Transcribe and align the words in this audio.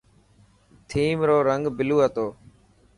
ٿيم 0.89 1.17
رو 1.27 1.37
رنگ 1.49 1.63
بلو 1.77 1.97
هتو. 2.05 2.27